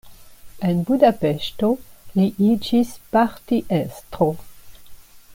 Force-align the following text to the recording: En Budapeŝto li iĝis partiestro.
En 0.69 0.79
Budapeŝto 0.87 1.69
li 2.19 2.25
iĝis 2.53 2.95
partiestro. 3.17 4.31